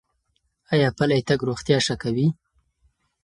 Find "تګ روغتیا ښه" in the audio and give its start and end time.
1.27-1.95